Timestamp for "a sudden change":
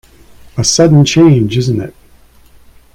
0.57-1.55